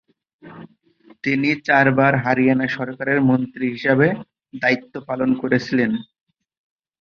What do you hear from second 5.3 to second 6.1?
করেছিলেন।